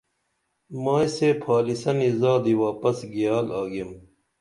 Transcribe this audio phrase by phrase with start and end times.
[0.83, 3.91] مائی سے پھالِسنی زادی واپس گِیال آگیم